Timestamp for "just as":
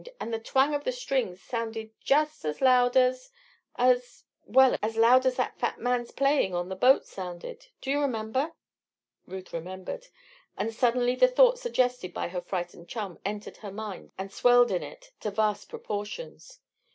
2.03-2.59